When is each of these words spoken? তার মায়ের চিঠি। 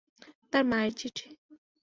তার 0.51 0.63
মায়ের 0.69 0.93
চিঠি। 0.99 1.27